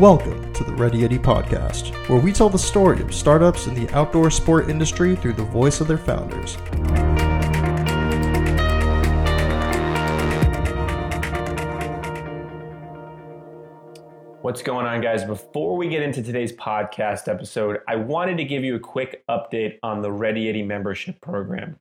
[0.00, 3.92] Welcome to the Ready Eddie podcast, where we tell the story of startups in the
[3.92, 6.54] outdoor sport industry through the voice of their founders.
[14.40, 15.24] What's going on, guys?
[15.24, 19.80] Before we get into today's podcast episode, I wanted to give you a quick update
[19.82, 21.80] on the Ready Eddie membership program.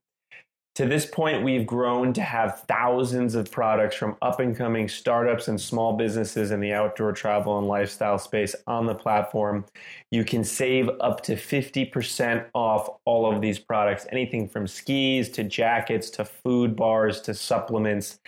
[0.77, 5.47] To this point, we've grown to have thousands of products from up and coming startups
[5.47, 9.65] and small businesses in the outdoor travel and lifestyle space on the platform.
[10.11, 15.43] You can save up to 50% off all of these products anything from skis to
[15.43, 18.19] jackets to food bars to supplements.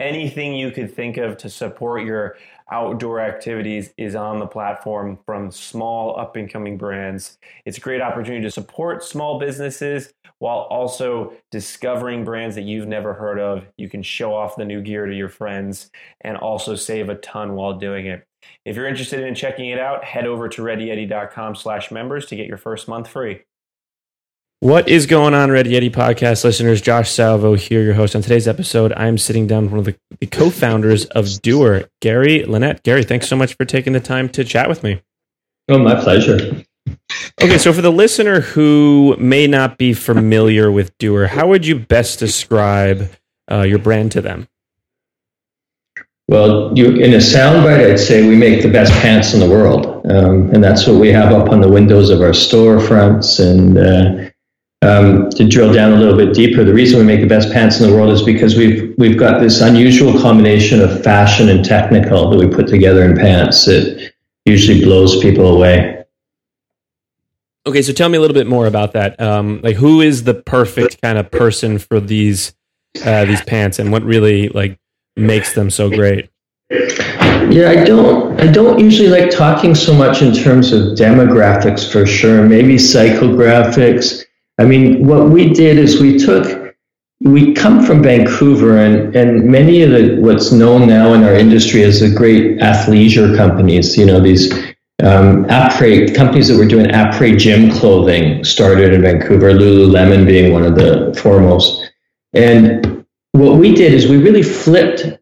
[0.00, 2.36] Anything you could think of to support your
[2.72, 7.38] outdoor activities is on the platform from small up and coming brands.
[7.66, 13.12] It's a great opportunity to support small businesses while also discovering brands that you've never
[13.12, 13.66] heard of.
[13.76, 15.90] You can show off the new gear to your friends
[16.22, 18.26] and also save a ton while doing it.
[18.64, 22.48] If you're interested in checking it out, head over to readyeddie.com slash members to get
[22.48, 23.42] your first month free.
[24.62, 26.80] What is going on, Ready Eddie podcast listeners?
[26.80, 28.14] Josh Salvo here, your host.
[28.14, 31.88] On today's episode, I'm sitting down with one of the, the co founders of Duer,
[32.00, 32.84] Gary Lenett.
[32.84, 35.02] Gary, thanks so much for taking the time to chat with me.
[35.68, 36.62] Oh, my pleasure.
[37.42, 41.80] Okay, so for the listener who may not be familiar with Duer, how would you
[41.80, 43.10] best describe
[43.50, 44.46] uh, your brand to them?
[46.28, 50.06] Well, you, in a soundbite, I'd say we make the best pants in the world,
[50.08, 53.40] um, and that's what we have up on the windows of our storefronts.
[53.44, 54.31] And uh,
[54.82, 57.80] um, to drill down a little bit deeper, the reason we make the best pants
[57.80, 62.28] in the world is because we've we've got this unusual combination of fashion and technical
[62.30, 64.12] that we put together in pants that
[64.44, 66.04] usually blows people away.
[67.64, 69.20] Okay, so tell me a little bit more about that.
[69.20, 72.54] Um, like, who is the perfect kind of person for these
[73.04, 74.80] uh, these pants, and what really like
[75.16, 76.28] makes them so great?
[76.70, 78.40] Yeah, I don't.
[78.40, 82.42] I don't usually like talking so much in terms of demographics for sure.
[82.42, 84.24] Maybe psychographics.
[84.58, 86.60] I mean, what we did is we took.
[87.20, 91.84] We come from Vancouver, and, and many of the what's known now in our industry
[91.84, 93.96] as the great athleisure companies.
[93.96, 94.52] You know, these
[95.02, 100.64] um, après companies that were doing après gym clothing started in Vancouver, Lululemon being one
[100.64, 101.92] of the foremost.
[102.32, 105.18] And what we did is we really flipped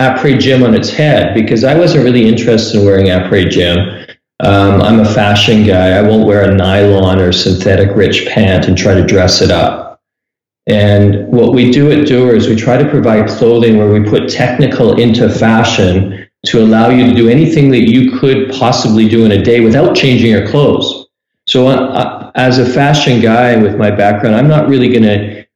[0.00, 4.06] après gym on its head because I wasn't really interested in wearing après gym.
[4.42, 5.90] Um, I'm a fashion guy.
[5.90, 10.00] I won't wear a nylon or synthetic rich pant and try to dress it up.
[10.66, 14.30] And what we do at Duer is we try to provide clothing where we put
[14.30, 19.32] technical into fashion to allow you to do anything that you could possibly do in
[19.32, 21.08] a day without changing your clothes.
[21.46, 25.46] So, uh, uh as a fashion guy with my background, I'm not really going to,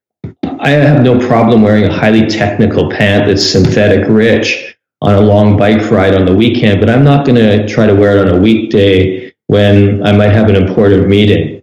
[0.58, 5.56] I have no problem wearing a highly technical pant that's synthetic rich on a long
[5.56, 8.36] bike ride on the weekend, but I'm not going to try to wear it on
[8.36, 11.62] a weekday when I might have an important meeting.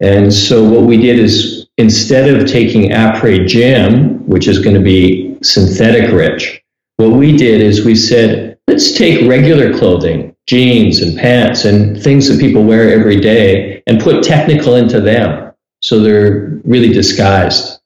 [0.00, 4.82] And so, what we did is instead of taking après gym, which is going to
[4.82, 6.62] be synthetic rich,
[6.96, 12.28] what we did is we said, let's take regular clothing, jeans and pants and things
[12.28, 15.52] that people wear every day and put technical into them.
[15.82, 17.79] So they're really disguised.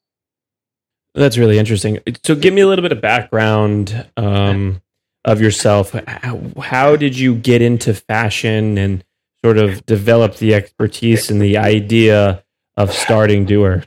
[1.15, 1.99] That's really interesting.
[2.23, 4.81] So give me a little bit of background um,
[5.23, 5.91] of yourself.
[5.91, 9.03] How, how did you get into fashion and
[9.43, 12.43] sort of develop the expertise and the idea
[12.75, 13.85] of starting Duer?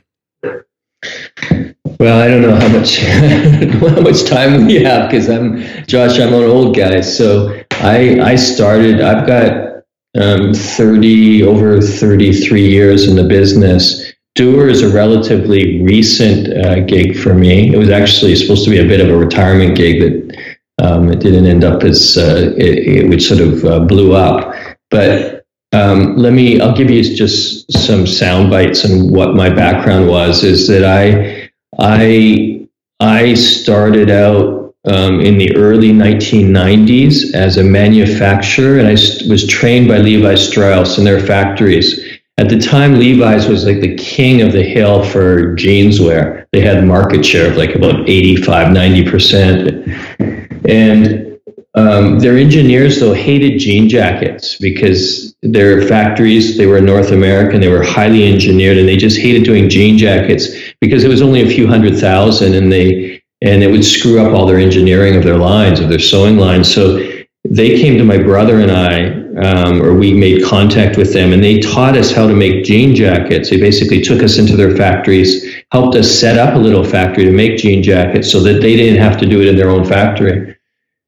[1.99, 2.97] Well, I don't know how much
[3.95, 6.17] how much time we have because I'm Josh.
[6.19, 9.01] I'm an old guy, so I I started.
[9.01, 9.83] I've got
[10.17, 14.08] um, thirty over thirty three years in the business.
[14.39, 17.73] Duer is a relatively recent uh, gig for me.
[17.73, 20.37] It was actually supposed to be a bit of a retirement gig that
[20.81, 24.55] um, it didn't end up as uh, it, it, which sort of uh, blew up.
[24.91, 26.61] But um, let me.
[26.61, 30.45] I'll give you just some sound bites and what my background was.
[30.45, 32.65] Is that I I
[33.01, 38.91] I started out um, in the early 1990s as a manufacturer, and I
[39.29, 42.18] was trained by Levi Strauss in their factories.
[42.39, 46.45] At the time, Levi's was like the king of the hill for jeanswear.
[46.53, 50.63] They had market share of like about 85, 90%.
[50.69, 51.37] And
[51.75, 57.59] um, their engineers, though, hated jean jackets because their factories, they were in North American,
[57.59, 60.47] they were highly engineered, and they just hated doing jean jackets
[60.79, 64.33] because it was only a few hundred thousand and they and it would screw up
[64.33, 66.73] all their engineering of their lines, of their sewing lines.
[66.73, 66.99] So
[67.43, 71.43] they came to my brother and I, um, or we made contact with them, and
[71.43, 73.49] they taught us how to make jean jackets.
[73.49, 77.31] They basically took us into their factories, helped us set up a little factory to
[77.31, 80.55] make jean jackets so that they didn't have to do it in their own factory.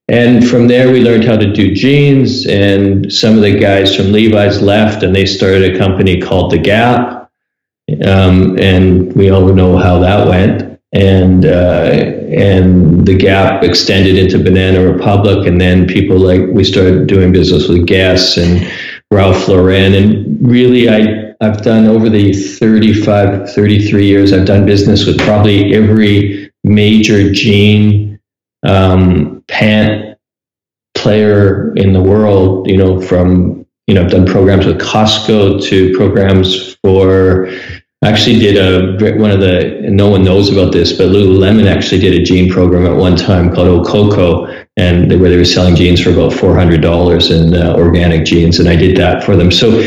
[0.08, 2.46] and from there, we learned how to do jeans.
[2.46, 6.58] And some of the guys from Levi's left, and they started a company called The
[6.58, 7.30] Gap.
[8.04, 10.71] Um, and we all know how that went.
[10.94, 11.90] And uh,
[12.36, 17.66] and the Gap extended into Banana Republic, and then people like we started doing business
[17.66, 18.70] with Guess and
[19.10, 19.94] Ralph Lauren.
[19.94, 25.74] And really, I I've done over the 35, 33 years, I've done business with probably
[25.74, 28.20] every major jean
[28.62, 30.16] um, pant
[30.94, 35.92] player in the world, you know, from, you know, I've done programs with Costco to
[35.96, 37.50] programs for,
[38.02, 42.20] actually did a, one of the, no one knows about this, but Lululemon actually did
[42.20, 46.10] a jean program at one time called OQOQO and where they were selling jeans for
[46.10, 48.58] about $400 in uh, organic jeans.
[48.58, 49.52] And I did that for them.
[49.52, 49.80] So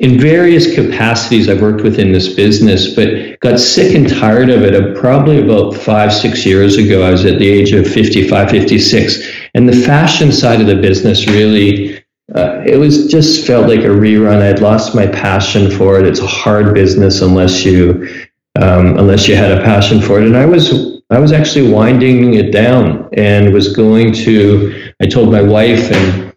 [0.00, 4.74] in various capacities I've worked within this business, but got sick and tired of it.
[4.74, 9.30] Uh, probably about five, six years ago, I was at the age of 55, 56.
[9.54, 11.89] And the fashion side of the business really,
[12.34, 14.40] uh, it was just felt like a rerun.
[14.42, 16.06] I'd lost my passion for it.
[16.06, 18.26] It's a hard business unless you,
[18.60, 20.26] um, unless you had a passion for it.
[20.26, 25.32] And I was, I was actually winding it down and was going to, I told
[25.32, 26.32] my wife and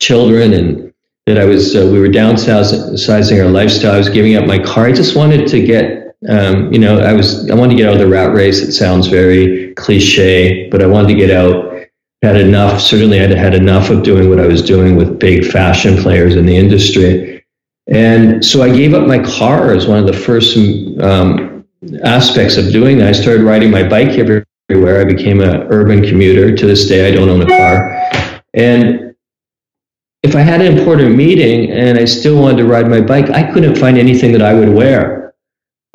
[0.00, 0.94] children and
[1.26, 3.92] that I was, uh, we were downsizing our lifestyle.
[3.92, 4.86] I was giving up my car.
[4.86, 7.94] I just wanted to get, um, you know, I was, I wanted to get out
[7.94, 8.60] of the rat race.
[8.60, 11.73] It sounds very cliche, but I wanted to get out.
[12.24, 12.80] Had enough.
[12.80, 16.46] Certainly, I'd had enough of doing what I was doing with big fashion players in
[16.46, 17.44] the industry,
[17.86, 20.56] and so I gave up my car as one of the first
[21.02, 21.66] um,
[22.02, 23.08] aspects of doing that.
[23.08, 25.02] I started riding my bike everywhere.
[25.02, 26.56] I became an urban commuter.
[26.56, 27.92] To this day, I don't own a car,
[28.54, 29.14] and
[30.22, 33.52] if I had an important meeting and I still wanted to ride my bike, I
[33.52, 35.23] couldn't find anything that I would wear.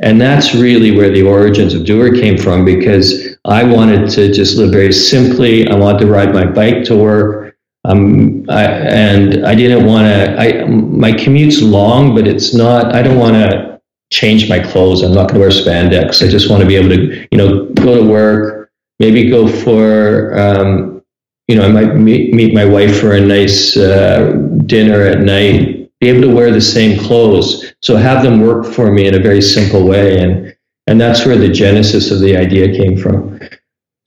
[0.01, 4.57] And that's really where the origins of Duer came from because I wanted to just
[4.57, 5.67] live very simply.
[5.67, 7.57] I wanted to ride my bike to work.
[7.85, 13.17] Um, I, and I didn't want to, my commute's long, but it's not, I don't
[13.17, 13.81] want to
[14.11, 15.01] change my clothes.
[15.01, 16.25] I'm not going to wear spandex.
[16.25, 20.37] I just want to be able to, you know, go to work, maybe go for,
[20.37, 21.03] um,
[21.47, 24.31] you know, I might meet, meet my wife for a nice uh,
[24.65, 27.73] dinner at night, be able to wear the same clothes.
[27.81, 30.19] So have them work for me in a very simple way.
[30.19, 30.55] And,
[30.87, 33.39] and that's where the genesis of the idea came from.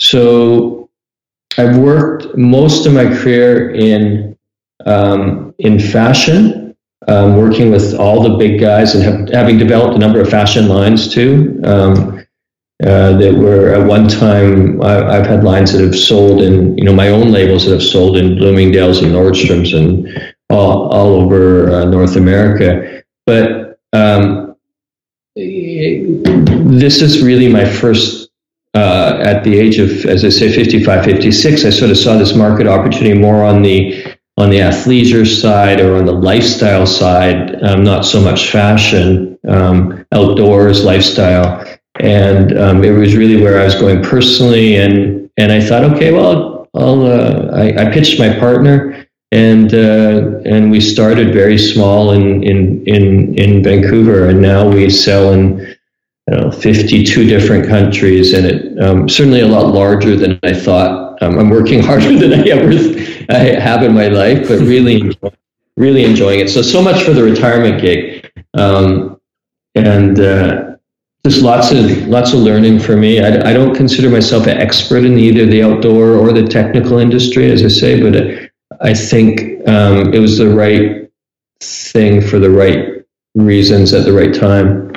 [0.00, 0.90] So
[1.58, 4.38] I've worked most of my career in,
[4.86, 6.76] um, in fashion,
[7.08, 10.68] um, working with all the big guys and have, having developed a number of fashion
[10.68, 11.60] lines too.
[11.64, 12.18] Um,
[12.84, 16.82] uh, that were at one time I, have had lines that have sold in you
[16.82, 21.70] know my own labels that have sold in Bloomingdale's and Nordstrom's and all, all over
[21.70, 23.02] uh, North America.
[23.26, 24.56] But um,
[25.34, 28.30] this is really my first
[28.74, 32.34] uh, at the age of as I say 55 56 I sort of saw this
[32.34, 34.02] market opportunity more on the
[34.38, 40.06] on the athleisure side or on the lifestyle side um, not so much fashion um,
[40.12, 41.62] outdoors lifestyle
[42.00, 44.76] and um, it was really where I was going personally.
[44.76, 50.38] And and I thought, okay, well, I'll uh, I, I, pitched my partner, and uh,
[50.44, 55.76] and we started very small in in in in Vancouver, and now we sell in.
[56.28, 61.20] Know, 52 different countries, and it um, certainly a lot larger than I thought.
[61.20, 62.70] Um, I'm working harder than I ever
[63.28, 65.12] I have in my life, but really,
[65.76, 66.48] really enjoying it.
[66.48, 69.20] So, so much for the retirement gig, um,
[69.74, 70.76] and uh,
[71.26, 73.20] just lots of lots of learning for me.
[73.20, 77.50] I, I don't consider myself an expert in either the outdoor or the technical industry,
[77.50, 78.41] as I say, but
[78.82, 81.08] I think um, it was the right
[81.60, 84.92] thing for the right reasons at the right time.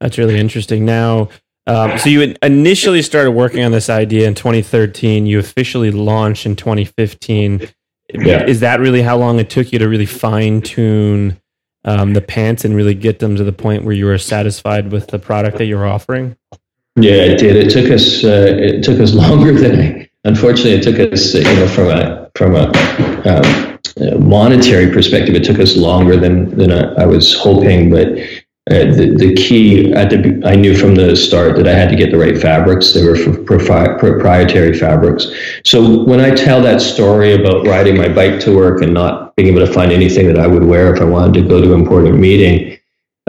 [0.00, 0.84] That's really interesting.
[0.84, 1.28] Now,
[1.66, 5.26] um, so you initially started working on this idea in 2013.
[5.26, 7.68] You officially launched in 2015.
[8.12, 8.44] Yeah.
[8.44, 11.40] Is that really how long it took you to really fine tune
[11.84, 15.08] um, the pants and really get them to the point where you were satisfied with
[15.08, 16.36] the product that you're offering?
[16.96, 17.56] Yeah, it did.
[17.56, 18.24] It took us.
[18.24, 19.80] Uh, it took us longer than.
[19.80, 21.34] I, unfortunately, it took us.
[21.34, 22.72] You know, from a from a
[23.28, 27.90] um, monetary perspective, it took us longer than than I, I was hoping.
[27.90, 28.06] But
[28.70, 31.96] uh, the, the key at the I knew from the start that I had to
[31.96, 32.94] get the right fabrics.
[32.94, 35.26] They were proprietary fabrics.
[35.66, 39.48] So when I tell that story about riding my bike to work and not being
[39.48, 41.80] able to find anything that I would wear if I wanted to go to an
[41.80, 42.78] important meeting,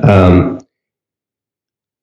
[0.03, 0.65] um,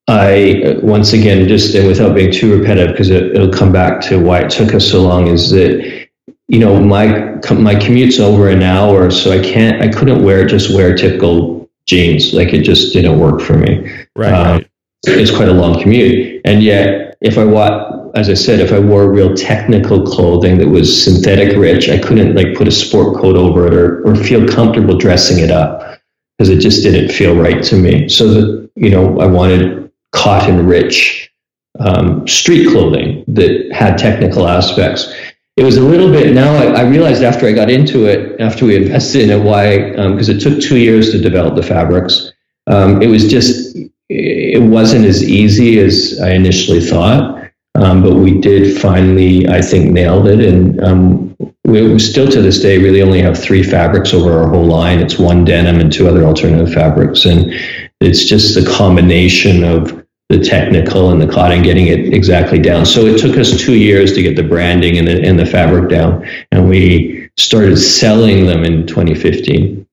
[0.07, 4.19] I once again just and without being too repetitive because it, it'll come back to
[4.19, 6.08] why it took us so long is that
[6.49, 7.05] you know my
[7.53, 12.33] my commute's over an hour so I can't I couldn't wear just wear typical jeans.
[12.33, 13.71] Like it just didn't work for me.
[14.15, 14.33] Right.
[14.33, 14.65] Um,
[15.05, 18.79] It's quite a long commute, and yet if I wa- as I said, if I
[18.79, 23.37] wore real technical clothing that was synthetic rich, I couldn't like put a sport coat
[23.37, 25.99] over it or, or feel comfortable dressing it up
[26.37, 28.09] because it just didn't feel right to me.
[28.09, 31.31] So that, you know, I wanted cotton rich
[31.79, 35.13] um, street clothing that had technical aspects.
[35.59, 38.65] It was a little bit now I, I realized after I got into it, after
[38.65, 42.31] we invested in it, why, because um, it took two years to develop the fabrics.
[42.67, 47.39] Um, it was just, it wasn't as easy as I initially thought.
[47.75, 50.39] Um, but we did finally, I think, nailed it.
[50.39, 54.65] And um, we still to this day really only have three fabrics over our whole
[54.65, 54.99] line.
[54.99, 57.25] It's one denim and two other alternative fabrics.
[57.25, 57.53] And
[57.99, 59.98] it's just the combination of
[60.29, 62.85] the technical and the cotton getting it exactly down.
[62.85, 65.89] So it took us two years to get the branding and the, and the fabric
[65.89, 66.27] down.
[66.51, 69.87] And we started selling them in 2015.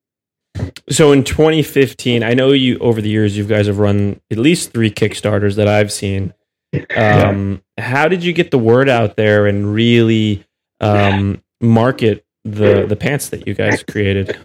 [0.91, 4.73] So in 2015, I know you over the years you guys have run at least
[4.73, 6.35] three Kickstarters that I've seen.
[6.95, 7.85] Um, yeah.
[7.85, 10.45] How did you get the word out there and really
[10.81, 14.37] um, market the the pants that you guys created?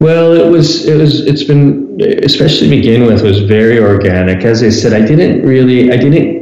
[0.00, 4.44] Well, it was it was it's been especially to begin with was very organic.
[4.44, 6.38] As I said, I didn't really I didn't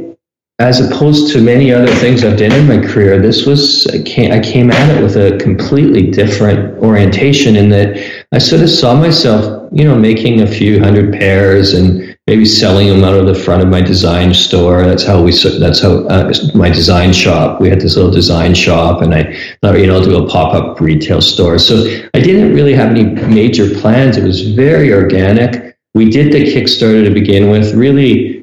[0.59, 4.31] as opposed to many other things I've done in my career, this was I came,
[4.31, 8.95] I came at it with a completely different orientation in that I sort of saw
[8.95, 13.33] myself, you know, making a few hundred pairs and maybe selling them out of the
[13.33, 14.83] front of my design store.
[14.83, 15.31] That's how we.
[15.31, 17.61] That's how uh, my design shop.
[17.61, 20.53] We had this little design shop, and I thought, you know, I'll do a pop
[20.53, 21.57] up retail store.
[21.57, 21.77] So
[22.13, 24.17] I didn't really have any major plans.
[24.17, 25.77] It was very organic.
[25.93, 28.37] We did the Kickstarter to begin with, really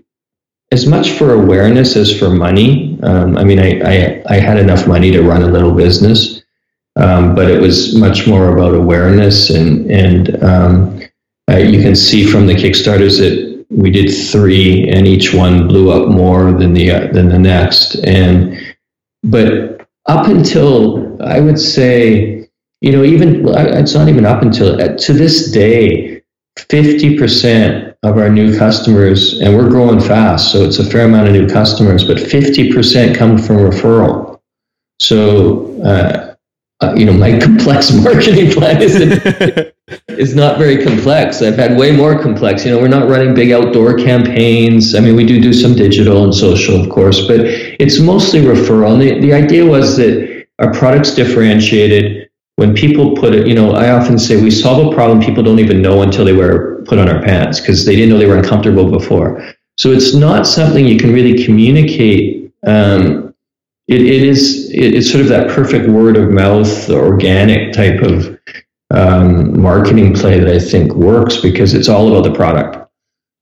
[0.73, 2.99] as much for awareness as for money.
[3.03, 6.43] Um, I mean, I, I, I, had enough money to run a little business,
[6.97, 9.51] um, but it was much more about awareness.
[9.51, 11.01] And, and um,
[11.49, 13.44] uh, you can see from the Kickstarters that
[13.77, 17.97] we did three, and each one blew up more than the uh, than the next.
[17.97, 18.57] And
[19.23, 22.49] but up until I would say,
[22.81, 26.23] you know, even it's not even up until uh, to this day,
[26.57, 31.27] fifty percent of our new customers, and we're growing fast, so it's a fair amount
[31.27, 34.41] of new customers, but 50% come from referral.
[35.01, 36.34] So, uh,
[36.85, 38.97] uh, you know, my complex marketing plan is
[40.09, 41.43] is not very complex.
[41.43, 42.65] I've had way more complex.
[42.65, 44.95] You know, we're not running big outdoor campaigns.
[44.95, 48.93] I mean, we do do some digital and social, of course, but it's mostly referral.
[48.95, 52.31] And the, the idea was that our product's differentiated.
[52.57, 55.59] When people put it, you know, I often say we solve a problem people don't
[55.59, 58.37] even know until they wear put on our pants because they didn't know they were
[58.37, 59.45] uncomfortable before.
[59.77, 62.53] So it's not something you can really communicate.
[62.65, 63.24] Um,
[63.89, 68.39] it, it is it, it's sort of that perfect word of mouth, organic type of
[68.91, 72.79] um, marketing play that I think works because it's all about the product.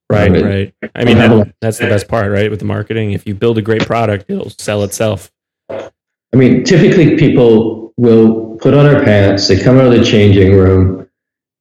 [0.09, 0.73] Right, um, right.
[0.95, 2.49] I mean, that, that's the best part, right?
[2.51, 5.31] With the marketing, if you build a great product, it'll sell itself.
[5.69, 10.53] I mean, typically people will put on our pants, they come out of the changing
[10.53, 11.07] room,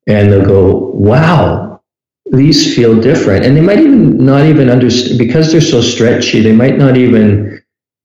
[0.07, 1.73] and they'll go, "Wow,
[2.33, 6.53] these feel different and they might even not even understand because they're so stretchy they
[6.53, 7.62] might not even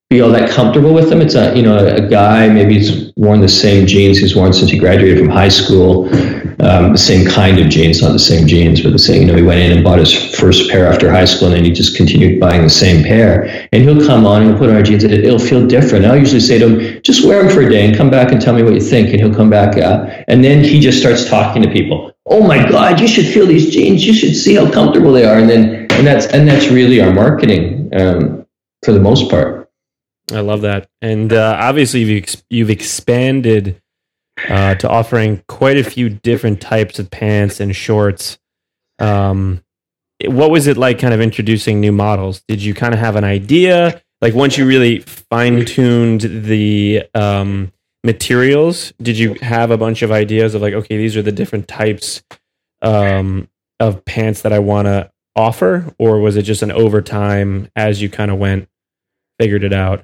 [0.09, 1.19] be all that comfortable with them.
[1.19, 4.71] It's a you know a guy maybe he's worn the same jeans he's worn since
[4.71, 6.07] he graduated from high school.
[6.59, 9.35] Um, the same kind of jeans not the same jeans but the same you know
[9.35, 11.95] he went in and bought his first pair after high school and then he just
[11.95, 13.67] continued buying the same pair.
[13.73, 16.05] And he'll come on and he'll put on our jeans and it'll feel different.
[16.05, 18.41] I'll usually say to him just wear them for a day and come back and
[18.41, 21.29] tell me what you think and he'll come back uh, and then he just starts
[21.29, 22.13] talking to people.
[22.25, 24.05] Oh my god you should feel these jeans.
[24.05, 25.37] You should see how comfortable they are.
[25.37, 28.45] And then and that's and that's really our marketing um,
[28.83, 29.56] for the most part
[30.31, 30.89] i love that.
[31.01, 33.81] And uh, obviously you've, ex- you've expanded
[34.49, 38.37] uh, to offering quite a few different types of pants and shorts.
[38.99, 39.63] Um,
[40.25, 42.43] what was it like kind of introducing new models?
[42.47, 44.01] Did you kind of have an idea?
[44.21, 47.71] Like once you really fine-tuned the um,
[48.03, 51.67] materials did you have a bunch of ideas of like okay these are the different
[51.67, 52.23] types
[52.81, 53.49] um,
[53.81, 55.93] of pants that i want to offer?
[55.97, 58.67] Or was it just an overtime as you kind of went
[59.39, 60.03] figured it out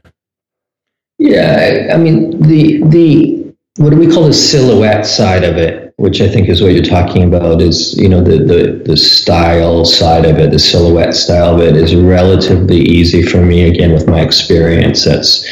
[1.18, 3.40] yeah i mean the the
[3.78, 6.84] what do we call the silhouette side of it which i think is what you're
[6.84, 11.56] talking about is you know the the, the style side of it the silhouette style
[11.56, 15.48] of it is relatively easy for me again with my experience that's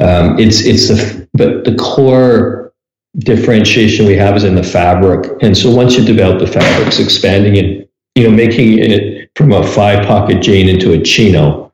[0.00, 2.62] um, it's it's the but the core
[3.18, 5.30] differentiation we have is in the fabric.
[5.42, 9.66] And so once you develop the fabrics, expanding it, you know, making it from a
[9.66, 11.71] five pocket jean into a chino.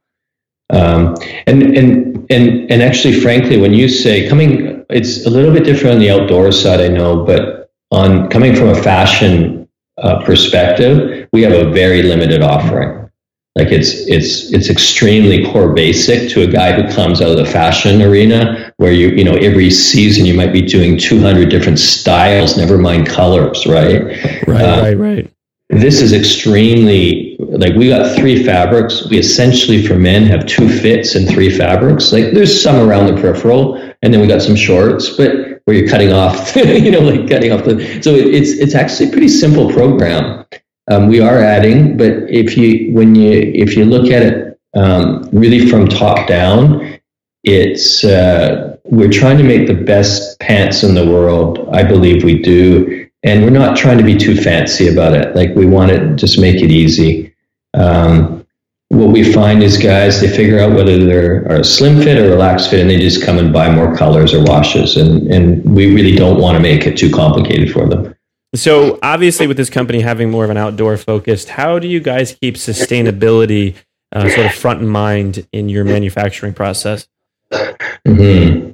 [0.70, 5.64] Um, and and and and actually, frankly, when you say coming, it's a little bit
[5.64, 11.28] different on the outdoor side, I know, but on coming from a fashion uh, perspective,
[11.32, 13.08] we have a very limited offering.
[13.56, 17.44] Like it's it's it's extremely core basic to a guy who comes out of the
[17.44, 22.56] fashion arena where you you know every season you might be doing 200 different styles,
[22.56, 24.02] never mind colors, right?
[24.46, 25.32] Right, uh, right, right.
[25.70, 29.06] This is extremely like we got three fabrics.
[29.08, 32.10] We essentially for men have two fits and three fabrics.
[32.12, 35.88] Like there's some around the peripheral, and then we got some shorts, but where you're
[35.88, 38.02] cutting off, you know, like cutting off the.
[38.02, 40.46] So it's it's actually a pretty simple program.
[40.90, 45.28] Um, we are adding, but if you when you if you look at it um,
[45.32, 46.98] really from top down,
[47.44, 51.68] it's uh, we're trying to make the best pants in the world.
[51.72, 55.34] I believe we do, and we're not trying to be too fancy about it.
[55.34, 57.34] Like we want to just make it easy.
[57.74, 58.46] Um,
[58.88, 62.70] what we find is guys they figure out whether they're a slim fit or relaxed
[62.70, 66.16] fit, and they just come and buy more colors or washes, and and we really
[66.16, 68.14] don't want to make it too complicated for them.
[68.54, 72.36] So obviously, with this company having more of an outdoor focused, how do you guys
[72.40, 73.74] keep sustainability
[74.12, 77.06] uh, sort of front in mind in your manufacturing process?
[77.52, 78.70] Mm-hmm.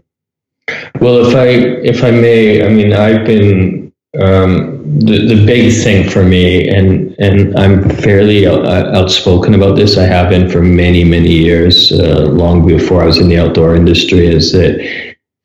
[1.00, 3.83] Well, if I if I may, I mean, I've been
[4.20, 9.98] um, the the big thing for me, and and I'm fairly out, outspoken about this.
[9.98, 13.74] I have been for many many years, uh, long before I was in the outdoor
[13.74, 14.26] industry.
[14.26, 14.78] Is that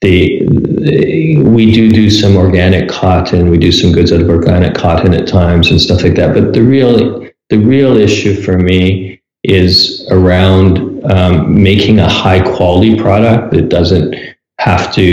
[0.02, 3.50] the, the, we do do some organic cotton.
[3.50, 6.34] We do some goods out of organic cotton at times and stuff like that.
[6.34, 12.96] But the real the real issue for me is around um, making a high quality
[13.00, 14.16] product that doesn't
[14.60, 15.04] have to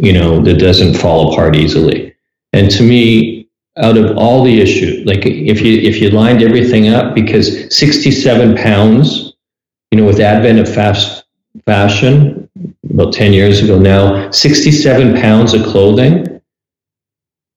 [0.00, 2.13] you know that doesn't fall apart easily.
[2.54, 6.88] And to me, out of all the issues, like if you if you lined everything
[6.88, 9.34] up, because 67 pounds,
[9.90, 11.24] you know, with advent of fast
[11.66, 12.48] fashion,
[12.88, 16.40] about 10 years ago now, 67 pounds of clothing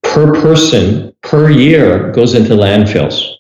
[0.02, 3.36] per person per year goes into landfills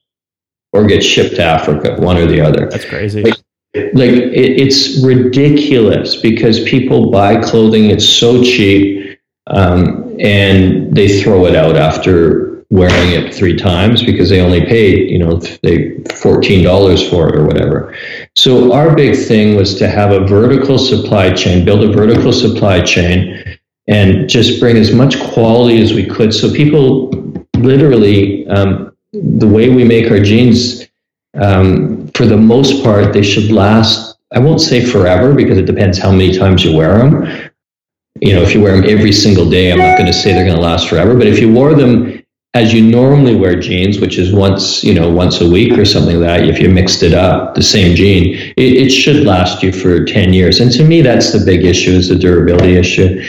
[0.73, 2.69] or gets shipped to Africa, one or the other.
[2.69, 3.23] That's crazy.
[3.23, 3.41] Like,
[3.73, 11.45] like it, it's ridiculous because people buy clothing, it's so cheap, um, and they throw
[11.45, 17.09] it out after wearing it three times because they only paid, you know, they $14
[17.09, 17.95] for it or whatever.
[18.35, 22.81] So our big thing was to have a vertical supply chain, build a vertical supply
[22.81, 26.33] chain and just bring as much quality as we could.
[26.33, 27.09] So people
[27.55, 30.87] literally, um, the way we make our jeans,
[31.35, 35.97] um, for the most part, they should last, I won't say forever because it depends
[35.97, 37.46] how many times you wear them.
[38.21, 40.45] You know, if you wear them every single day, I'm not going to say they're
[40.45, 44.17] going to last forever, but if you wore them as you normally wear jeans, which
[44.17, 47.13] is once, you know, once a week or something like that, if you mixed it
[47.13, 50.59] up, the same jean, it, it should last you for 10 years.
[50.59, 53.23] And to me, that's the big issue is the durability issue.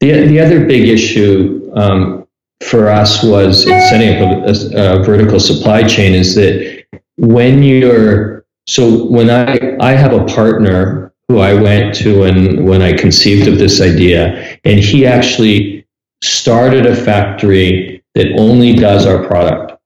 [0.00, 2.28] The, the other big issue um,
[2.62, 6.84] for us was in setting up a, a, vertical supply chain is that
[7.16, 12.82] when you're, so when I, I have a partner who I went to and when
[12.82, 15.86] I conceived of this idea, and he actually
[16.22, 19.80] started a factory that only does our product.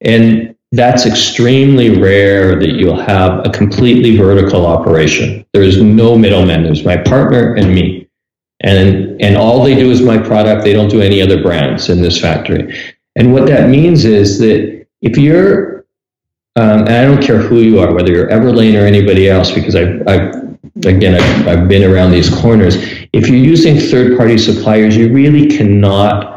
[0.00, 5.44] And that's extremely rare that you'll have a completely vertical operation.
[5.52, 6.62] There is no middleman.
[6.62, 8.08] There's my partner and me.
[8.60, 10.64] And, and all they do is my product.
[10.64, 12.74] They don't do any other brands in this factory.
[13.16, 15.80] And what that means is that if you're,
[16.56, 19.74] um, and I don't care who you are, whether you're Everlane or anybody else, because
[19.74, 20.51] I've, I've
[20.84, 22.76] again, I've, I've been around these corners.
[23.12, 26.30] If you're using third party suppliers, you really cannot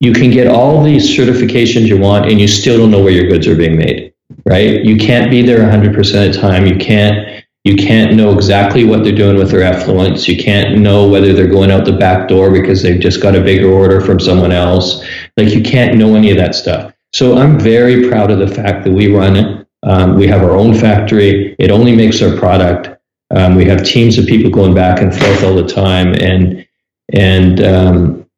[0.00, 3.28] you can get all these certifications you want and you still don't know where your
[3.28, 4.08] goods are being made
[4.44, 4.84] right?
[4.84, 6.66] You can't be there 100% of the time.
[6.66, 10.26] You can't you can't know exactly what they're doing with their effluents.
[10.26, 13.42] You can't know whether they're going out the back door because they've just got a
[13.42, 15.04] bigger order from someone else.
[15.36, 16.94] Like you can't know any of that stuff.
[17.12, 19.66] So i'm very proud of the fact that we run it.
[19.82, 21.56] Um, we have our own factory.
[21.58, 22.97] It only makes our product
[23.34, 26.66] um, we have teams of people going back and forth all the time and
[27.14, 28.28] and um,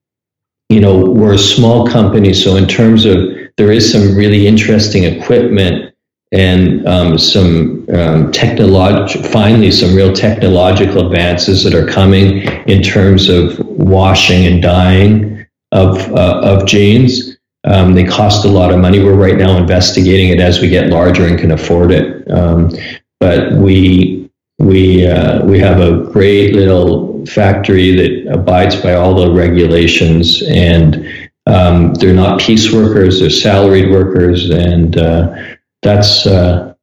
[0.70, 3.18] you know, we're a small company, so in terms of
[3.56, 5.92] there is some really interesting equipment
[6.32, 13.58] and um, some um, finally, some real technological advances that are coming in terms of
[13.66, 17.36] washing and dyeing of uh, of jeans.
[17.64, 19.02] Um, they cost a lot of money.
[19.02, 22.30] We're right now investigating it as we get larger and can afford it.
[22.30, 22.70] Um,
[23.18, 24.19] but we
[24.60, 31.06] we uh, we have a great little factory that abides by all the regulations and
[31.46, 34.50] um, they're not piece workers, they're salaried workers.
[34.50, 35.34] And uh,
[35.82, 36.74] that's, uh,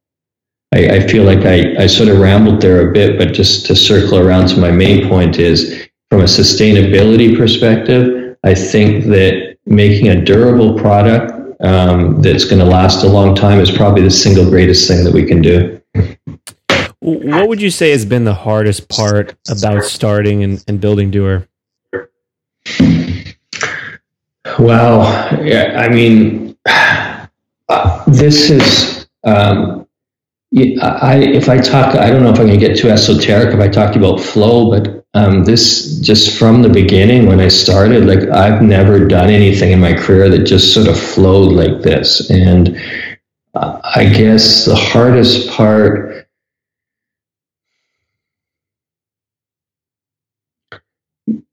[0.74, 3.76] I, I, feel like I, I sort of rambled there a bit, but just to
[3.76, 10.08] circle around to my main point is from a sustainability perspective, I think that making
[10.08, 14.48] a durable product um, that's going to last a long time is probably the single
[14.48, 15.80] greatest thing that we can do.
[17.00, 21.46] What would you say has been the hardest part about starting and, and building Duer?
[24.58, 29.06] Well, yeah, I mean, uh, this is.
[29.24, 29.86] Um,
[30.80, 33.60] I if I talk, I don't know if I'm going to get too esoteric if
[33.60, 38.28] I talk about flow, but um, this just from the beginning when I started, like
[38.30, 42.80] I've never done anything in my career that just sort of flowed like this, and
[43.54, 46.07] uh, I guess the hardest part.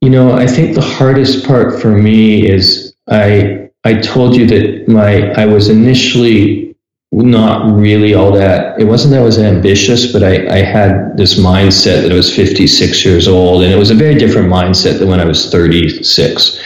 [0.05, 4.87] You know, I think the hardest part for me is I I told you that
[4.87, 6.75] my I was initially
[7.11, 11.39] not really all that it wasn't that I was ambitious, but I, I had this
[11.39, 15.07] mindset that I was 56 years old, and it was a very different mindset than
[15.09, 16.61] when I was 36.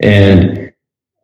[0.00, 0.72] And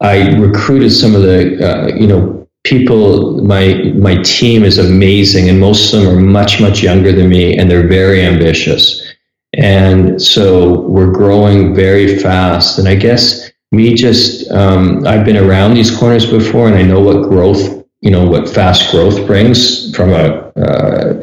[0.00, 5.60] I recruited some of the uh, you know people my my team is amazing and
[5.60, 9.09] most of them are much much younger than me and they're very ambitious
[9.54, 12.78] and so we're growing very fast.
[12.78, 17.00] And i guess me just um, i've been around these corners before and i know
[17.00, 21.20] what growth you know what fast growth brings from a uh,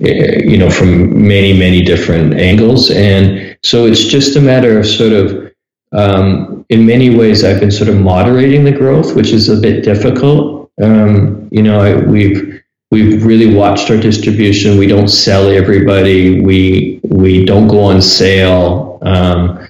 [0.00, 2.90] eh, you know from many many different angles.
[2.90, 5.52] And so it's just a matter of sort of
[5.92, 9.84] um, in many ways i've been sort of moderating the growth which is a bit
[9.84, 10.70] difficult.
[10.82, 17.00] Um, you know I, we've we've really watched our distribution we don't sell everybody we
[17.04, 19.68] we don't go on sale um,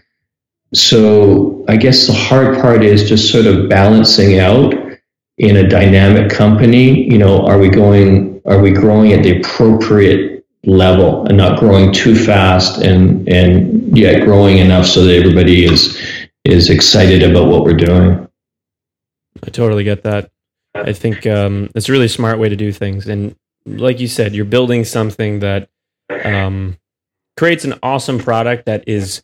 [0.75, 4.75] so I guess the hard part is just sort of balancing out
[5.39, 7.11] in a dynamic company.
[7.11, 8.41] You know, are we going?
[8.45, 14.25] Are we growing at the appropriate level and not growing too fast and and yet
[14.25, 15.99] growing enough so that everybody is
[16.45, 18.29] is excited about what we're doing.
[19.45, 20.31] I totally get that.
[20.85, 23.35] I think um, it's a really smart way to do things, and
[23.67, 25.69] like you said, you're building something that
[26.25, 26.79] um,
[27.37, 29.23] creates an awesome product that is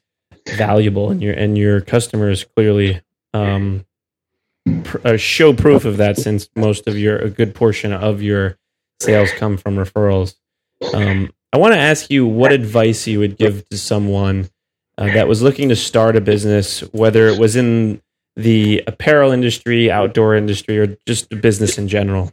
[0.49, 3.01] valuable, and your and your customers clearly
[3.35, 3.85] um,
[4.85, 6.17] pr- uh, show proof of that.
[6.17, 8.59] Since most of your a good portion of your
[9.01, 10.35] sales come from referrals,
[10.95, 14.49] um, I want to ask you what advice you would give to someone
[14.99, 18.01] uh, that was looking to start a business, whether it was in
[18.37, 22.33] the apparel industry, outdoor industry, or just the business in general.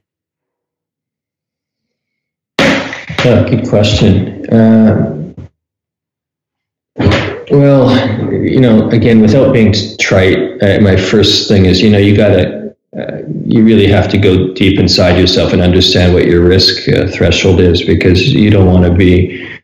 [2.60, 4.50] Yeah, good question.
[4.50, 5.34] Uh,
[7.52, 12.16] well, you know, again, without being trite, uh, my first thing is, you know, you
[12.16, 16.42] got to, uh, you really have to go deep inside yourself and understand what your
[16.42, 19.60] risk uh, threshold is because you don't want to be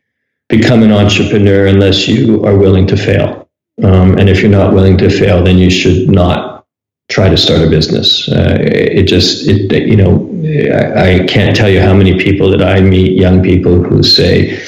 [0.48, 3.45] become an entrepreneur unless you are willing to fail.
[3.82, 6.66] Um, and if you're not willing to fail, then you should not
[7.08, 8.28] try to start a business.
[8.28, 10.28] Uh, it just, it, you know,
[10.74, 14.58] I, I can't tell you how many people that I meet, young people who say,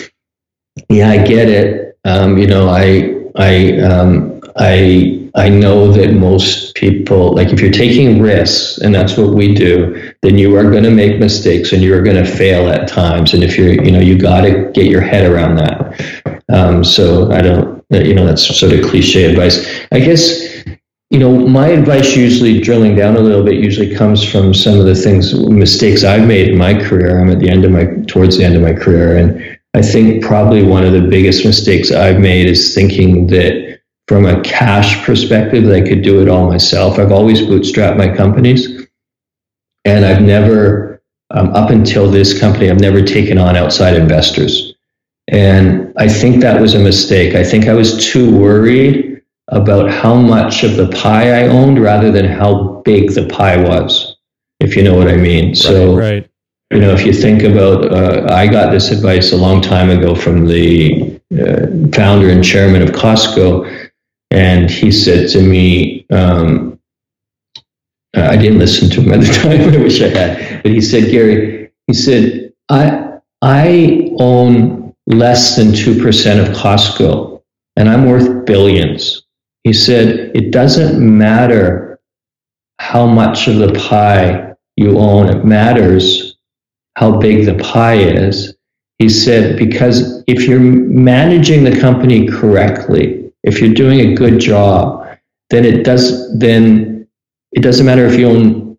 [0.88, 6.74] "Yeah, I get it." Um, you know, I I um, I I know that most
[6.74, 10.84] people like if you're taking risks, and that's what we do, then you are going
[10.84, 13.34] to make mistakes and you are going to fail at times.
[13.34, 16.42] And if you're, you know, you got to get your head around that.
[16.48, 19.86] Um, so I don't, you know, that's sort of cliche advice.
[19.92, 20.48] I guess
[21.10, 24.84] you know, my advice usually drilling down a little bit usually comes from some of
[24.84, 27.18] the things, mistakes I've made in my career.
[27.18, 29.16] I'm at the end of my, towards the end of my career.
[29.16, 34.26] And I think probably one of the biggest mistakes I've made is thinking that from
[34.26, 36.98] a cash perspective, that I could do it all myself.
[36.98, 38.86] I've always bootstrapped my companies,
[39.84, 44.67] and I've never, um, up until this company, I've never taken on outside investors.
[45.28, 47.34] And I think that was a mistake.
[47.34, 52.10] I think I was too worried about how much of the pie I owned rather
[52.10, 54.16] than how big the pie was,
[54.60, 55.54] if you know what I mean.
[55.54, 56.28] So, right
[56.70, 60.14] you know, if you think about, uh, I got this advice a long time ago
[60.14, 63.90] from the uh, founder and chairman of Costco,
[64.30, 66.78] and he said to me, um,
[68.14, 71.10] I didn't listen to him at the time, I wish I had, but he said,
[71.10, 74.77] Gary, he said, I, I own
[75.08, 77.42] less than 2% of Costco,
[77.76, 79.22] and I'm worth billions.
[79.64, 81.98] He said, it doesn't matter
[82.78, 86.36] how much of the pie you own, it matters
[86.96, 88.54] how big the pie is.
[88.98, 95.06] He said, because if you're managing the company correctly, if you're doing a good job,
[95.50, 97.08] then it does, then
[97.52, 98.78] it doesn't matter if you own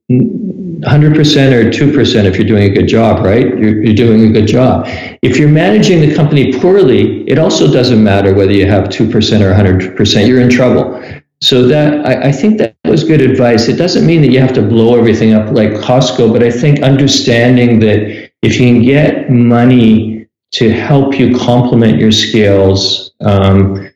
[0.82, 3.48] 100% or 2% if you're doing a good job, right?
[3.48, 4.86] You're, you're, doing a good job.
[5.22, 9.12] If you're managing the company poorly, it also doesn't matter whether you have 2%
[9.42, 11.04] or 100%, you're in trouble.
[11.42, 13.70] So that I, I, think that was good advice.
[13.70, 16.82] It doesn't mean that you have to blow everything up like Costco, but I think
[16.82, 23.12] understanding that if you can get money to help you complement your skills.
[23.22, 23.92] Um,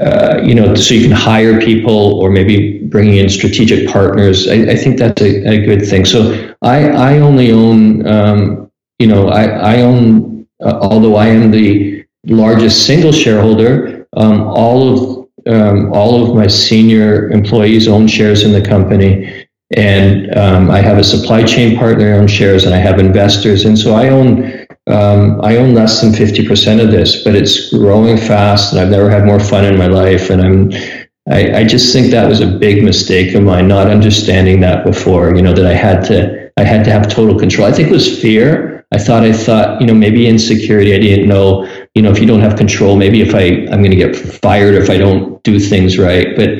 [0.00, 4.48] uh, you know, so you can hire people or maybe bringing in strategic partners.
[4.48, 6.04] I, I think that's a, a, good thing.
[6.04, 11.50] So I, I only own, um, you know, I, I own, uh, although I am
[11.50, 18.44] the largest single shareholder, um, all of um, all of my senior employees own shares
[18.44, 22.78] in the company, and um, I have a supply chain partner own shares, and I
[22.78, 27.34] have investors, and so I own um, I own less than 50% of this, but
[27.34, 30.28] it's growing fast and I've never had more fun in my life.
[30.28, 34.60] And I'm, I, I just think that was a big mistake of mine, not understanding
[34.60, 37.66] that before, you know, that I had to, I had to have total control.
[37.66, 38.86] I think it was fear.
[38.92, 40.94] I thought, I thought, you know, maybe insecurity.
[40.94, 43.90] I didn't know, you know, if you don't have control, maybe if I, I'm going
[43.90, 46.36] to get fired if I don't do things right.
[46.36, 46.50] But,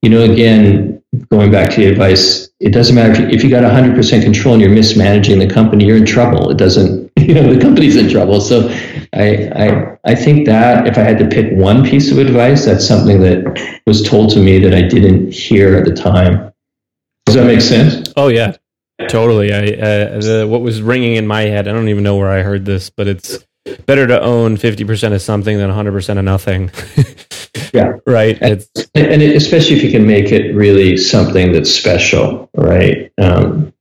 [0.00, 3.50] you know, again, going back to the advice, it doesn't matter if you, if you
[3.50, 6.50] got 100% control and you're mismanaging the company, you're in trouble.
[6.50, 8.40] It doesn't, you know, the company's in trouble.
[8.40, 8.68] So
[9.14, 12.86] I, I, I think that if I had to pick one piece of advice, that's
[12.86, 16.52] something that was told to me that I didn't hear at the time.
[17.26, 18.12] Does that make sense?
[18.16, 18.56] Oh yeah,
[19.08, 19.52] totally.
[19.52, 22.42] I, uh, the, what was ringing in my head, I don't even know where I
[22.42, 23.44] heard this, but it's
[23.86, 26.70] better to own 50% of something than 100% of nothing.
[27.72, 27.92] yeah.
[28.06, 28.38] Right.
[28.40, 32.50] And, it's, and it, especially if you can make it really something that's special.
[32.54, 33.10] Right.
[33.20, 33.72] Um,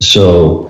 [0.00, 0.69] so,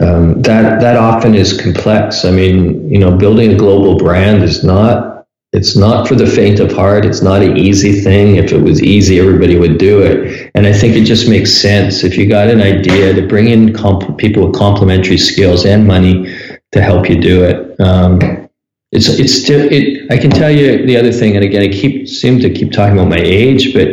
[0.00, 2.24] um, that that often is complex.
[2.24, 5.16] I mean, you know, building a global brand is not
[5.52, 7.06] it's not for the faint of heart.
[7.06, 8.36] It's not an easy thing.
[8.36, 10.50] If it was easy, everybody would do it.
[10.54, 13.72] And I think it just makes sense if you got an idea to bring in
[13.72, 16.26] comp- people with complementary skills and money
[16.72, 17.80] to help you do it.
[17.80, 18.48] Um,
[18.92, 20.10] it's it's still it.
[20.10, 22.98] I can tell you the other thing, and again, I keep seem to keep talking
[22.98, 23.88] about my age, but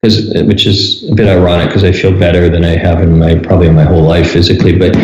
[0.00, 3.34] because which is a bit ironic because I feel better than I have in my
[3.36, 4.78] probably in my whole life physically.
[4.78, 4.94] But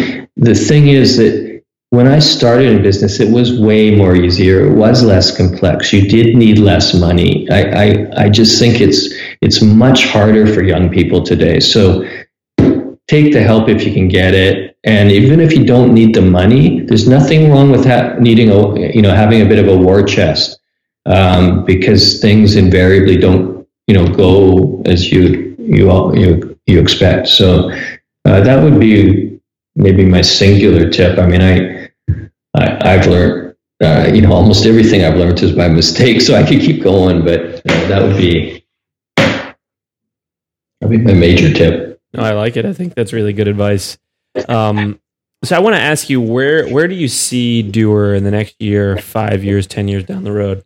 [0.44, 4.66] the thing is that when I started in business, it was way more easier.
[4.66, 5.92] It was less complex.
[5.92, 7.48] You did need less money.
[7.50, 11.60] I, I, I just think it's it's much harder for young people today.
[11.60, 12.04] So
[13.06, 14.76] take the help if you can get it.
[14.84, 18.92] And even if you don't need the money, there's nothing wrong with ha- needing a
[18.92, 20.58] you know having a bit of a war chest
[21.06, 27.28] um, because things invariably don't you know go as you you all, you you expect.
[27.28, 27.70] So
[28.24, 29.23] uh, that would be
[29.76, 31.18] maybe my singular tip.
[31.18, 31.90] I mean, I,
[32.54, 36.42] I have learned, uh, you know, almost everything I've learned is by mistake, so I
[36.42, 38.64] could keep going, but uh, that would be
[40.80, 42.00] would be my major tip.
[42.12, 42.66] No, I like it.
[42.66, 43.98] I think that's really good advice.
[44.48, 45.00] Um,
[45.42, 48.60] so I want to ask you where where do you see Duer in the next
[48.60, 50.64] year, five years, ten years down the road?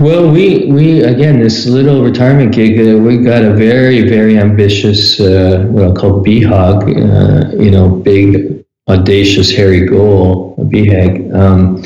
[0.00, 2.80] Well, we we again this little retirement gig.
[2.80, 7.90] Uh, we got a very very ambitious uh, what I call BHAG, uh, you know,
[7.90, 11.34] big audacious hairy goal, BHAG.
[11.34, 11.82] Um,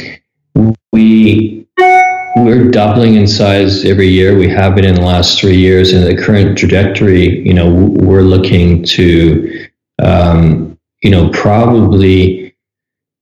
[0.92, 1.66] we
[2.36, 4.38] we're doubling in size every year.
[4.38, 8.22] We have been in the last three years, and the current trajectory, you know, we're
[8.22, 9.68] looking to,
[10.00, 12.54] um, you know, probably.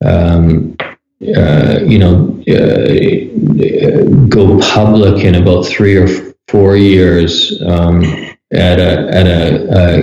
[0.05, 0.77] Um,
[1.23, 6.07] uh, you know, uh, go public in about three or
[6.49, 8.03] four years um,
[8.53, 9.97] at a at a uh,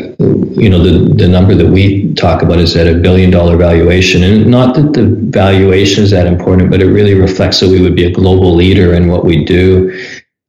[0.59, 4.23] you know the the number that we talk about is at a billion dollar valuation,
[4.23, 7.95] and not that the valuation is that important, but it really reflects that we would
[7.95, 9.93] be a global leader in what we do.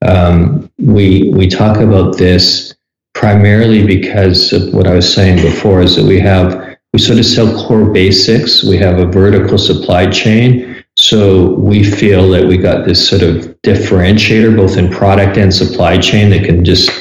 [0.03, 2.74] Um, we we talk about this
[3.12, 7.27] primarily because of what I was saying before is that we have we sort of
[7.27, 8.63] sell core basics.
[8.63, 10.85] We have a vertical supply chain.
[10.97, 15.99] So we feel that we got this sort of differentiator, both in product and supply
[15.99, 16.93] chain, that can just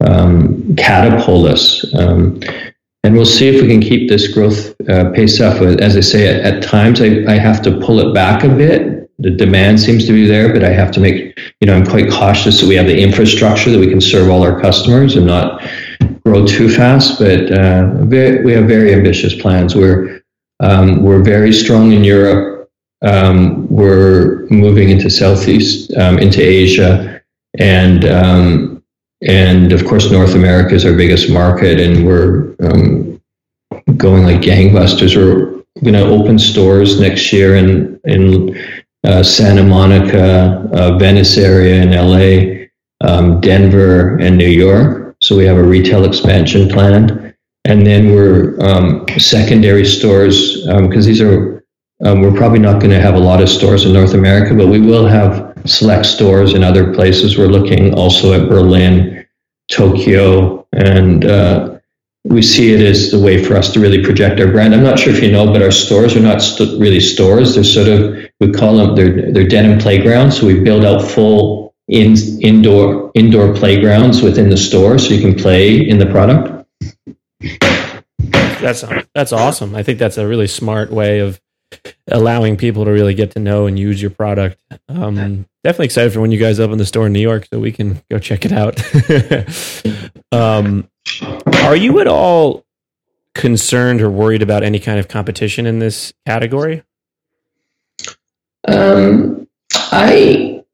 [0.00, 1.84] um, catapult us.
[1.94, 2.40] Um,
[3.04, 5.60] and we'll see if we can keep this growth uh, pace up.
[5.60, 9.10] As I say, at, at times I, I have to pull it back a bit.
[9.18, 12.10] The demand seems to be there, but I have to make, you know, I'm quite
[12.10, 15.62] cautious that we have the infrastructure that we can serve all our customers and not
[16.26, 19.76] grow too fast, but uh, very, we have very ambitious plans.
[19.76, 20.22] We're
[20.58, 22.68] um, we're very strong in Europe.
[23.02, 27.22] Um, we're moving into Southeast, um, into Asia,
[27.60, 28.82] and um,
[29.22, 33.22] and of course North America is our biggest market, and we're um,
[33.96, 35.14] going like gangbusters.
[35.14, 38.58] We're going to open stores next year in in
[39.04, 42.66] uh, Santa Monica, uh, Venice area in LA,
[43.08, 47.34] um, Denver, and New York so we have a retail expansion plan.
[47.64, 51.64] And then we're um, secondary stores, because um, these are,
[52.04, 54.68] um, we're probably not going to have a lot of stores in North America, but
[54.68, 57.36] we will have select stores in other places.
[57.36, 59.26] We're looking also at Berlin,
[59.68, 61.80] Tokyo, and uh,
[62.22, 64.76] we see it as the way for us to really project our brand.
[64.76, 67.56] I'm not sure if you know, but our stores are not st- really stores.
[67.56, 70.38] They're sort of we call them they're they're denim playgrounds.
[70.38, 75.34] So we build out full in indoor indoor playgrounds within the store, so you can
[75.34, 76.66] play in the product.
[78.60, 79.74] That's that's awesome.
[79.74, 81.40] I think that's a really smart way of
[82.08, 84.60] allowing people to really get to know and use your product.
[84.88, 87.72] Um, definitely excited for when you guys open the store in New York, so we
[87.72, 88.80] can go check it out.
[90.32, 90.88] um,
[91.62, 92.64] are you at all
[93.34, 96.82] concerned or worried about any kind of competition in this category?
[98.66, 100.64] Um, I,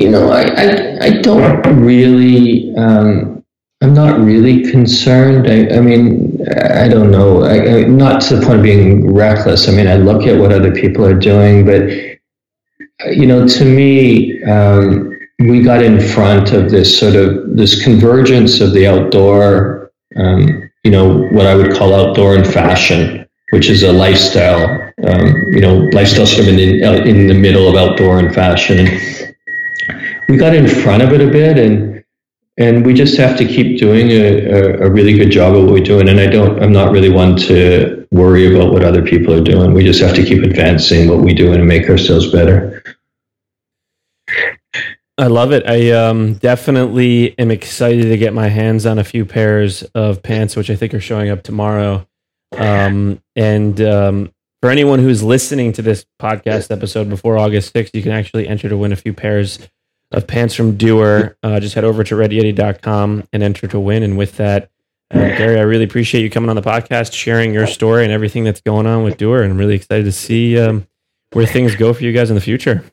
[0.00, 3.44] you know, I, I, I don't really, um,
[3.82, 5.46] I'm not really concerned.
[5.46, 7.44] I, I mean, I don't know.
[7.44, 9.68] I, I, not to the point of being reckless.
[9.68, 11.82] I mean, I look at what other people are doing, but
[13.14, 18.60] you know, to me, um, we got in front of this sort of this convergence
[18.60, 23.82] of the outdoor, um, you know, what I would call outdoor and fashion, which is
[23.82, 26.60] a lifestyle, um, you know, lifestyle sort of in,
[27.06, 28.86] in the middle of outdoor and fashion.
[28.86, 29.19] And
[30.30, 32.00] we got in front of it a bit and
[32.56, 35.82] and we just have to keep doing a, a, really good job of what we're
[35.82, 36.10] doing.
[36.10, 39.72] And I don't, I'm not really one to worry about what other people are doing.
[39.72, 42.82] We just have to keep advancing what we do and make ourselves better.
[45.16, 45.66] I love it.
[45.66, 50.54] I um, definitely am excited to get my hands on a few pairs of pants,
[50.54, 52.06] which I think are showing up tomorrow.
[52.58, 58.02] Um, and um, for anyone who's listening to this podcast episode before August 6th, you
[58.02, 59.58] can actually enter to win a few pairs
[60.12, 61.36] of pants from Duer.
[61.42, 64.02] Uh, just head over to readyyeti.com and enter to win.
[64.02, 64.70] And with that,
[65.12, 68.44] uh, Gary, I really appreciate you coming on the podcast, sharing your story and everything
[68.44, 69.42] that's going on with Duer.
[69.42, 70.86] And I'm really excited to see um,
[71.32, 72.84] where things go for you guys in the future.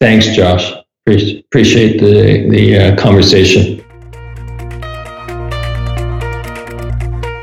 [0.00, 0.72] Thanks, Josh.
[1.06, 3.82] Appreciate the, the uh, conversation.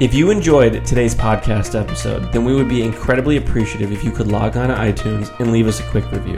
[0.01, 4.27] If you enjoyed today's podcast episode, then we would be incredibly appreciative if you could
[4.27, 6.37] log on to iTunes and leave us a quick review.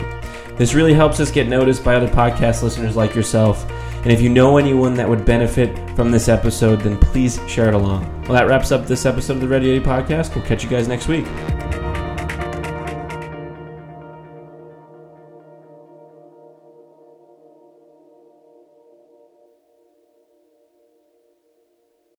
[0.57, 3.69] This really helps us get noticed by other podcast listeners like yourself.
[4.03, 7.73] And if you know anyone that would benefit from this episode, then please share it
[7.73, 8.09] along.
[8.23, 10.35] Well, that wraps up this episode of the Ready Yeti podcast.
[10.35, 11.25] We'll catch you guys next week.